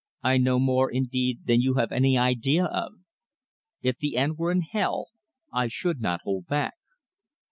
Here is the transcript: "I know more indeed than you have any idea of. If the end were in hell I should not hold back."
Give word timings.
"I 0.23 0.39
know 0.39 0.57
more 0.57 0.91
indeed 0.91 1.41
than 1.45 1.61
you 1.61 1.75
have 1.75 1.91
any 1.91 2.17
idea 2.17 2.65
of. 2.65 2.93
If 3.83 3.99
the 3.99 4.17
end 4.17 4.39
were 4.39 4.51
in 4.51 4.61
hell 4.61 5.09
I 5.53 5.67
should 5.67 6.01
not 6.01 6.21
hold 6.23 6.47
back." 6.47 6.73